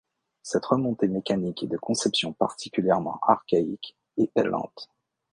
[0.41, 4.89] Cette remontée mécanique est de conception particulièrement archaïque, et est lente.